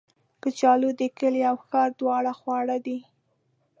کچالو 0.43 0.89
د 0.99 1.01
کلي 1.19 1.41
او 1.49 1.55
ښار 1.67 1.89
دواړو 1.99 2.33
خواړه 2.39 2.77
دي 2.85 2.99